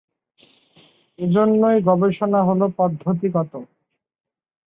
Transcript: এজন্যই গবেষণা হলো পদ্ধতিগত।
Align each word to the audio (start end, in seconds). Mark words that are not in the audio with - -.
এজন্যই 1.19 1.79
গবেষণা 1.81 2.39
হলো 2.43 2.65
পদ্ধতিগত। 2.77 3.53